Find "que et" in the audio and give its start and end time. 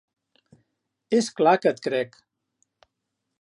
1.65-1.83